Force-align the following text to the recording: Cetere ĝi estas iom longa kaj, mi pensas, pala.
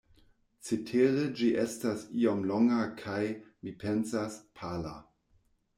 Cetere 0.67 1.25
ĝi 1.41 1.49
estas 1.65 2.01
iom 2.23 2.41
longa 2.53 2.81
kaj, 3.03 3.21
mi 3.65 3.79
pensas, 3.87 4.43
pala. 4.63 4.99